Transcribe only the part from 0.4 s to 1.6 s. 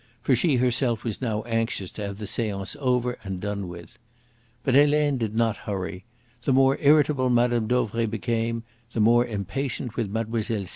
herself was now